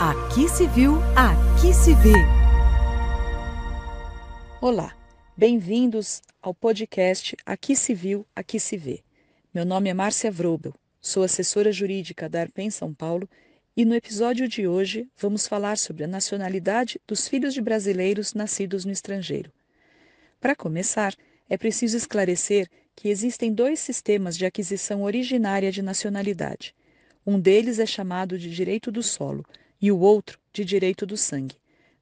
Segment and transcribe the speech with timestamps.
[0.00, 2.12] Aqui se viu, aqui se vê.
[4.60, 4.96] Olá,
[5.36, 9.00] bem-vindos ao podcast Aqui se viu, aqui se vê.
[9.52, 13.28] Meu nome é Márcia Vrobel, sou assessora jurídica da Arpen São Paulo
[13.76, 18.84] e no episódio de hoje vamos falar sobre a nacionalidade dos filhos de brasileiros nascidos
[18.84, 19.52] no estrangeiro.
[20.40, 21.14] Para começar,
[21.48, 26.74] é preciso esclarecer que existem dois sistemas de aquisição originária de nacionalidade.
[27.26, 29.44] Um deles é chamado de direito do solo
[29.80, 31.56] e o outro de direito do sangue.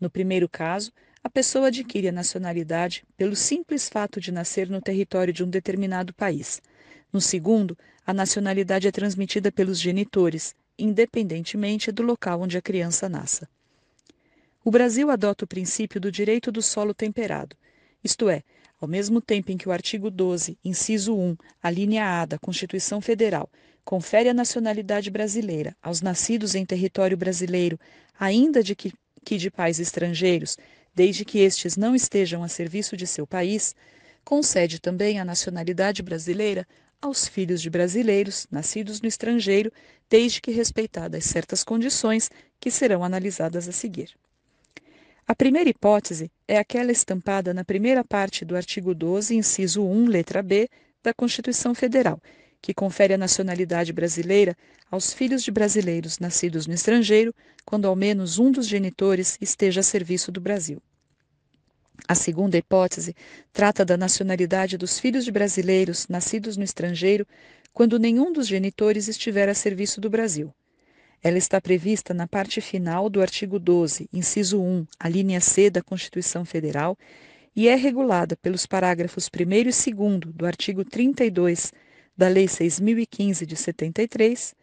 [0.00, 0.90] No primeiro caso,
[1.22, 6.14] a pessoa adquire a nacionalidade pelo simples fato de nascer no território de um determinado
[6.14, 6.62] país.
[7.12, 13.46] No segundo, a nacionalidade é transmitida pelos genitores, independentemente do local onde a criança nasça.
[14.64, 17.54] O Brasil adota o princípio do direito do solo temperado,
[18.02, 18.42] isto é,
[18.80, 23.00] ao mesmo tempo em que o artigo 12, inciso 1, a linha A da Constituição
[23.02, 23.50] Federal,
[23.84, 27.78] confere a nacionalidade brasileira aos nascidos em território brasileiro,
[28.18, 28.92] ainda de que,
[29.24, 30.56] que de pais estrangeiros,
[30.94, 33.74] desde que estes não estejam a serviço de seu país,
[34.24, 36.66] concede também a nacionalidade brasileira
[37.00, 39.72] aos filhos de brasileiros nascidos no estrangeiro,
[40.08, 44.10] desde que respeitadas certas condições que serão analisadas a seguir.
[45.26, 50.42] A primeira hipótese é aquela estampada na primeira parte do artigo 12, inciso 1, letra
[50.42, 50.68] B,
[51.02, 52.20] da Constituição Federal,
[52.60, 54.56] que confere a nacionalidade brasileira
[54.90, 59.84] aos filhos de brasileiros nascidos no estrangeiro, quando ao menos um dos genitores esteja a
[59.84, 60.82] serviço do Brasil.
[62.08, 63.14] A segunda hipótese
[63.52, 67.26] trata da nacionalidade dos filhos de brasileiros nascidos no estrangeiro,
[67.72, 70.52] quando nenhum dos genitores estiver a serviço do Brasil.
[71.22, 75.82] Ela está prevista na parte final do artigo 12, inciso 1, a linha C da
[75.82, 76.96] Constituição Federal,
[77.54, 81.72] e é regulada pelos parágrafos 1 e 2 do artigo 32
[82.20, 84.54] da Lei 6015 de 73,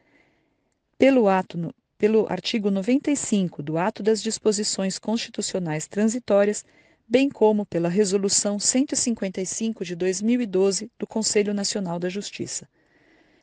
[0.96, 6.64] pelo ato pelo artigo 95 do Ato das Disposições Constitucionais Transitórias,
[7.08, 12.70] bem como pela Resolução 155 de 2012 do Conselho Nacional da Justiça.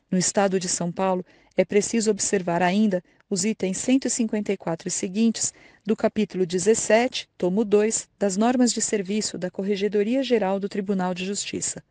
[0.09, 1.25] No Estado de São Paulo,
[1.57, 5.53] é preciso observar ainda os itens 154 e seguintes
[5.85, 11.25] do capítulo 17, tomo 2, das normas de serviço da Corregedoria Geral do Tribunal de
[11.25, 11.83] Justiça.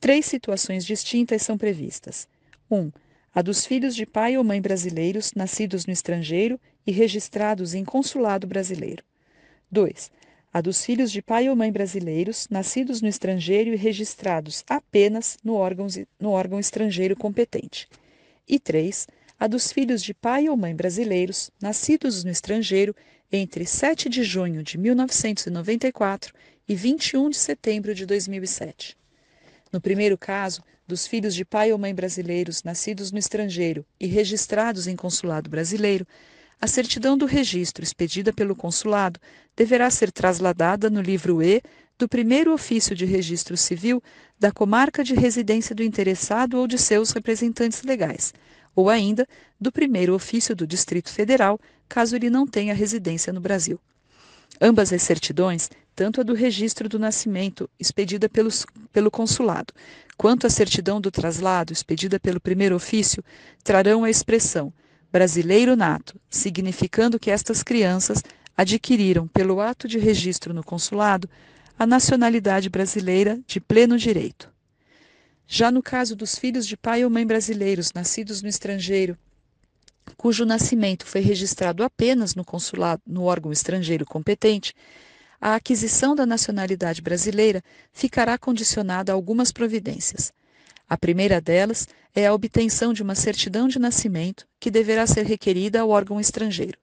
[0.00, 2.28] Três situações distintas são previstas.
[2.70, 2.76] 1.
[2.76, 2.92] Um,
[3.34, 8.46] a dos filhos de pai ou mãe brasileiros nascidos no estrangeiro e registrados em consulado
[8.46, 9.02] brasileiro.
[9.70, 10.10] 2.
[10.52, 15.54] A dos filhos de pai ou mãe brasileiros nascidos no estrangeiro e registrados apenas no
[15.54, 15.88] órgão,
[16.18, 17.88] no órgão estrangeiro competente.
[18.48, 19.08] E 3.
[19.38, 22.94] A dos filhos de pai ou mãe brasileiros nascidos no estrangeiro
[23.32, 26.32] entre 7 de junho de 1994
[26.68, 28.96] e 21 de setembro de 2007.
[29.72, 34.86] No primeiro caso, dos filhos de pai ou mãe brasileiros nascidos no estrangeiro e registrados
[34.86, 36.06] em consulado brasileiro,
[36.60, 39.20] a certidão do registro expedida pelo consulado
[39.54, 41.62] deverá ser trasladada no livro E
[41.98, 44.02] do primeiro ofício de registro civil
[44.38, 48.32] da comarca de residência do interessado ou de seus representantes legais,
[48.74, 49.26] ou ainda
[49.60, 53.80] do primeiro ofício do Distrito Federal, caso ele não tenha residência no Brasil.
[54.60, 55.68] Ambas as certidões
[55.98, 59.74] tanto a do registro do nascimento, expedida pelos, pelo consulado,
[60.16, 63.20] quanto a certidão do traslado, expedida pelo primeiro ofício,
[63.64, 64.72] trarão a expressão
[65.10, 68.22] brasileiro nato, significando que estas crianças
[68.56, 71.28] adquiriram, pelo ato de registro no consulado,
[71.76, 74.48] a nacionalidade brasileira de pleno direito.
[75.48, 79.18] Já no caso dos filhos de pai ou mãe brasileiros nascidos no estrangeiro,
[80.16, 84.72] cujo nascimento foi registrado apenas no consulado, no órgão estrangeiro competente,
[85.40, 87.62] a aquisição da nacionalidade brasileira
[87.92, 90.32] ficará condicionada a algumas providências.
[90.88, 95.80] A primeira delas é a obtenção de uma certidão de nascimento que deverá ser requerida
[95.80, 96.78] ao órgão estrangeiro.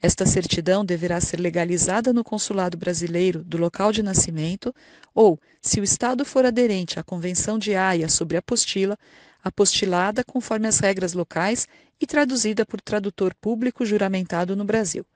[0.00, 4.74] Esta certidão deverá ser legalizada no consulado brasileiro do local de nascimento
[5.14, 8.98] ou, se o Estado for aderente à Convenção de Haia sobre apostila,
[9.44, 11.68] apostilada conforme as regras locais
[12.00, 15.06] e traduzida por tradutor público juramentado no Brasil.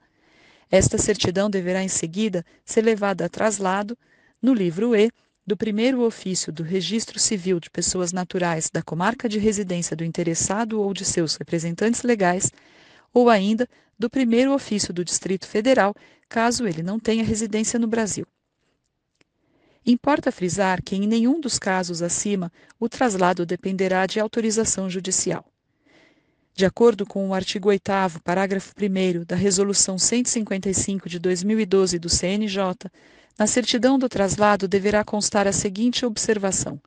[0.69, 3.97] Esta certidão deverá em seguida ser levada a traslado
[4.41, 5.09] no livro E
[5.45, 10.81] do primeiro ofício do Registro Civil de Pessoas Naturais da comarca de residência do interessado
[10.81, 12.51] ou de seus representantes legais,
[13.13, 13.67] ou ainda
[13.97, 15.95] do primeiro ofício do Distrito Federal,
[16.27, 18.27] caso ele não tenha residência no Brasil.
[19.85, 25.45] Importa frisar que em nenhum dos casos acima o traslado dependerá de autorização judicial.
[26.57, 32.89] De acordo com o artigo 8 parágrafo 1 da Resolução 155 de 2012 do CNJ,
[33.37, 36.81] na certidão do traslado deverá constar a seguinte observação: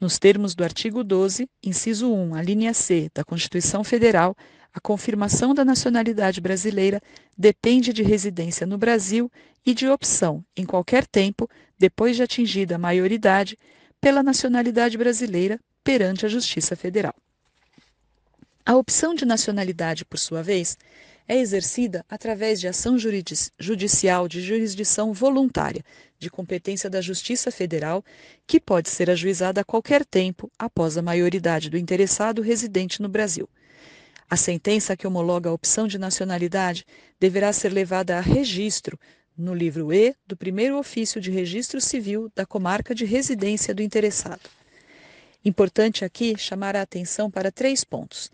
[0.00, 4.36] nos termos do artigo 12, inciso 1, a linha C da Constituição Federal,
[4.72, 7.00] a confirmação da nacionalidade brasileira
[7.36, 9.28] depende de residência no Brasil
[9.66, 13.58] e de opção, em qualquer tempo, depois de atingida a maioridade,
[14.00, 17.14] pela nacionalidade brasileira perante a Justiça Federal.
[18.66, 20.78] A opção de nacionalidade, por sua vez,
[21.28, 25.84] é exercida através de ação judicial de jurisdição voluntária,
[26.18, 28.02] de competência da Justiça Federal,
[28.46, 33.46] que pode ser ajuizada a qualquer tempo após a maioridade do interessado residente no Brasil.
[34.30, 36.86] A sentença que homologa a opção de nacionalidade
[37.20, 38.98] deverá ser levada a registro
[39.36, 44.48] no livro E do primeiro ofício de registro civil da comarca de residência do interessado.
[45.44, 48.30] Importante aqui chamar a atenção para três pontos.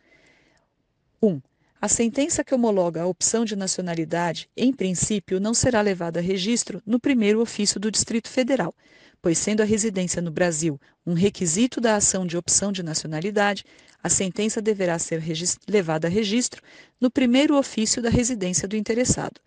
[1.22, 1.28] 1.
[1.28, 1.40] Um,
[1.80, 6.82] a sentença que homologa a opção de nacionalidade, em princípio, não será levada a registro
[6.84, 8.74] no primeiro ofício do Distrito Federal,
[9.22, 13.64] pois, sendo a residência no Brasil um requisito da ação de opção de nacionalidade,
[14.02, 15.22] a sentença deverá ser
[15.68, 16.62] levada a registro
[17.00, 19.40] no primeiro ofício da residência do interessado.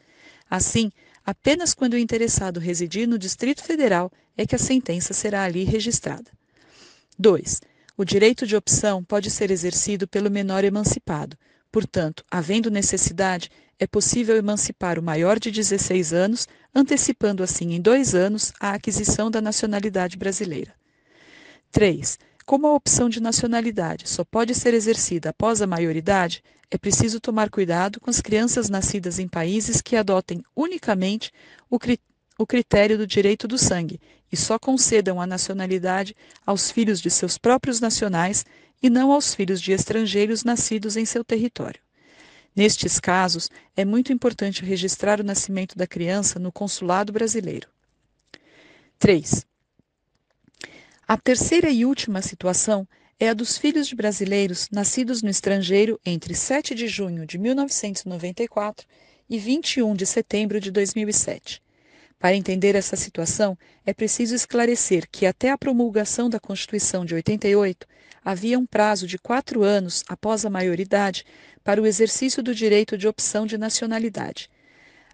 [0.49, 0.91] Assim,
[1.25, 6.31] apenas quando o interessado residir no Distrito Federal é que a sentença será ali registrada.
[7.17, 7.61] 2.
[7.95, 11.37] O direito de opção pode ser exercido pelo menor emancipado.
[11.73, 13.49] Portanto, havendo necessidade,
[13.79, 19.31] é possível emancipar o maior de 16 anos, antecipando assim em dois anos a aquisição
[19.31, 20.71] da nacionalidade brasileira.
[21.71, 22.19] 3.
[22.45, 27.49] Como a opção de nacionalidade só pode ser exercida após a maioridade, é preciso tomar
[27.49, 31.31] cuidado com as crianças nascidas em países que adotem unicamente
[31.71, 31.99] o, cri
[32.37, 33.99] o critério do direito do sangue
[34.31, 36.15] e só concedam a nacionalidade
[36.45, 38.45] aos filhos de seus próprios nacionais
[38.81, 41.81] e não aos filhos de estrangeiros nascidos em seu território.
[42.55, 47.67] Nestes casos, é muito importante registrar o nascimento da criança no consulado brasileiro.
[48.99, 49.45] 3.
[51.07, 52.87] A terceira e última situação
[53.19, 58.85] é a dos filhos de brasileiros nascidos no estrangeiro entre 7 de junho de 1994
[59.29, 61.62] e 21 de setembro de 2007.
[62.23, 67.85] Para entender essa situação, é preciso esclarecer que até a promulgação da Constituição de 88
[68.23, 71.25] havia um prazo de quatro anos após a maioridade
[71.65, 74.49] para o exercício do direito de opção de nacionalidade.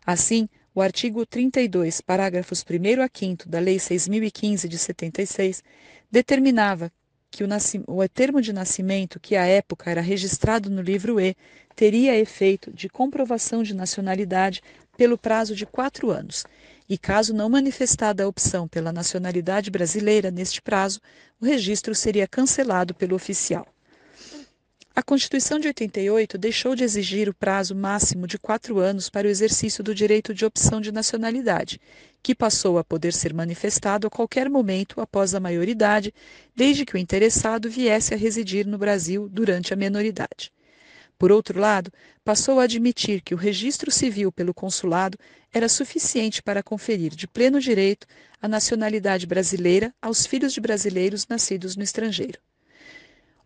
[0.05, 5.63] Assim, o artigo 32, parágrafos 1 a 5 da Lei 6.015 de 76
[6.11, 6.91] determinava
[7.31, 7.47] que o,
[7.87, 11.35] o termo de nascimento, que à época era registrado no livro E,
[11.75, 14.61] teria efeito de comprovação de nacionalidade
[14.95, 16.45] pelo prazo de quatro anos,
[16.89, 20.99] e caso não manifestada a opção pela nacionalidade brasileira neste prazo,
[21.39, 23.67] o registro seria cancelado pelo oficial.
[24.95, 29.29] A Constituição de 88 deixou de exigir o prazo máximo de quatro anos para o
[29.29, 31.79] exercício do direito de opção de nacionalidade,
[32.21, 36.13] que passou a poder ser manifestado a qualquer momento após a maioridade,
[36.53, 40.51] desde que o interessado viesse a residir no Brasil durante a menoridade.
[41.19, 41.91] Por outro lado,
[42.23, 45.17] passou a admitir que o registro civil pelo consulado
[45.53, 48.07] era suficiente para conferir de pleno direito
[48.41, 52.39] a nacionalidade brasileira aos filhos de brasileiros nascidos no estrangeiro.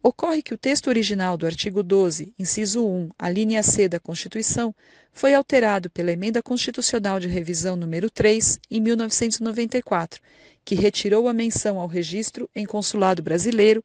[0.03, 4.75] Ocorre que o texto original do artigo 12, inciso 1, a linha C da Constituição,
[5.11, 10.21] foi alterado pela Emenda Constitucional de Revisão número 3, em 1994,
[10.63, 13.83] que retirou a menção ao registro em consulado brasileiro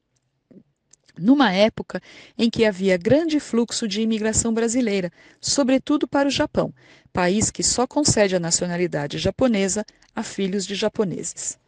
[1.19, 2.01] numa época
[2.37, 6.73] em que havia grande fluxo de imigração brasileira, sobretudo para o Japão,
[7.13, 9.85] país que só concede a nacionalidade japonesa
[10.15, 11.59] a filhos de japoneses.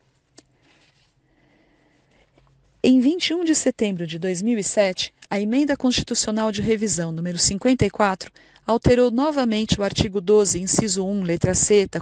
[2.83, 8.33] Em 21 de setembro de 2007, a Emenda Constitucional de Revisão número 54
[8.67, 12.01] alterou novamente o artigo 12, inciso 1, letra C da,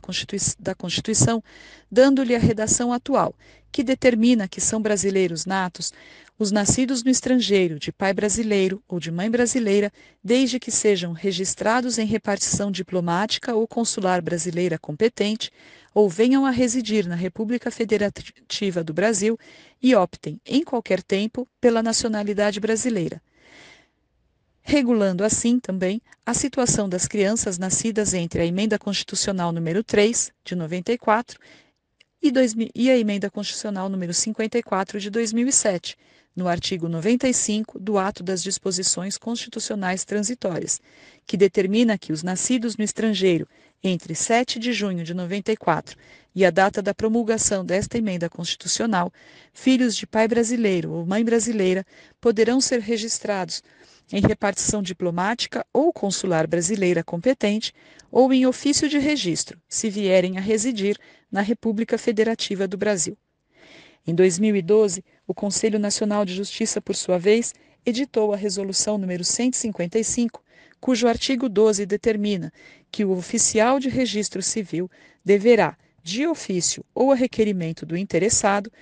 [0.58, 1.42] da Constituição,
[1.90, 3.34] dando-lhe a redação atual,
[3.72, 5.92] que determina que são brasileiros natos
[6.38, 9.92] os nascidos no estrangeiro, de pai brasileiro ou de mãe brasileira,
[10.22, 15.50] desde que sejam registrados em repartição diplomática ou consular brasileira competente,
[15.92, 19.36] ou venham a residir na República Federativa do Brasil
[19.82, 23.20] e optem, em qualquer tempo, pela nacionalidade brasileira.
[24.62, 30.54] Regulando assim também a situação das crianças nascidas entre a Emenda Constitucional número 3, de
[30.54, 31.40] 94,
[32.20, 35.96] e, a Emenda Constitucional número 54, de 2007,
[36.34, 40.80] no artigo 95 do Ato das Disposições Constitucionais Transitórias,
[41.26, 43.48] que determina que os nascidos no estrangeiro
[43.82, 45.96] entre 7 de junho de 94
[46.34, 49.12] e a data da promulgação desta emenda constitucional,
[49.52, 51.84] filhos de pai brasileiro ou mãe brasileira
[52.20, 53.62] poderão ser registrados
[54.12, 57.72] em repartição diplomática ou consular brasileira competente
[58.10, 60.96] ou em ofício de registro, se vierem a residir
[61.30, 63.16] na República Federativa do Brasil.
[64.08, 70.42] Em 2012, o Conselho Nacional de Justiça, por sua vez, editou a Resolução número 155,
[70.80, 72.50] cujo artigo 12 determina
[72.90, 74.90] que o oficial de registro civil
[75.22, 78.72] deverá, de ofício ou a requerimento do interessado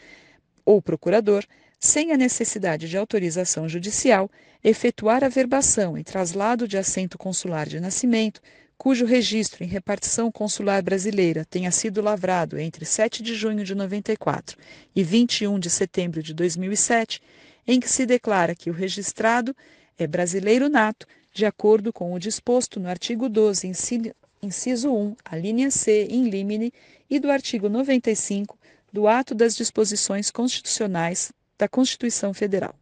[0.65, 1.45] ou procurador,
[1.81, 4.31] sem a necessidade de autorização judicial,
[4.63, 8.41] efetuar a verbação e traslado de assento consular de nascimento,
[8.79, 14.57] cujo registro em repartição consular brasileira tenha sido lavrado entre 7 de junho de 94
[14.95, 17.23] e 21 de setembro de 2007,
[17.67, 19.57] em que se declara que o registrado
[19.99, 23.67] é brasileiro nato, de acordo com o disposto no artigo 12,
[24.43, 26.73] inciso 1, a linha C, in limine,
[27.09, 28.59] e do artigo 95
[28.93, 32.75] do Ato das Disposições Constitucionais da Constituição Federal.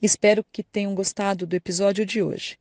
[0.00, 2.58] Espero que tenham gostado do episódio de hoje.